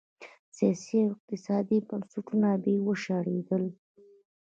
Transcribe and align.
سیاسي 0.57 0.97
او 1.03 1.09
اقتصادي 1.15 1.77
بنسټونه 1.87 2.49
یې 2.65 2.75
وشړېدل. 2.85 3.63